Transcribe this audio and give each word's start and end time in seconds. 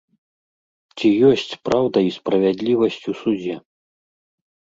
Ці 0.97 1.07
ёсць 1.31 1.51
праўда 1.69 1.97
і 2.07 2.15
справядлівасць 2.17 2.99
у 3.13 3.17
судзе? 3.21 3.55